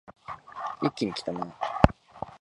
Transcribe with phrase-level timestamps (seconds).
[0.81, 1.55] 一気にきたな